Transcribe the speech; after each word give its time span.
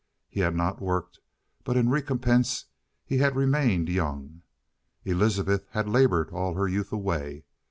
He 0.27 0.39
had 0.39 0.55
not 0.55 0.81
worked, 0.81 1.19
but 1.63 1.77
in 1.77 1.87
recompense 1.89 2.65
he 3.05 3.19
had 3.19 3.35
remained 3.35 3.87
young. 3.87 4.41
Elizabeth 5.05 5.67
had 5.73 5.87
labored 5.87 6.31
all 6.31 6.55
her 6.55 6.67
youth 6.67 6.91
away. 6.91 7.43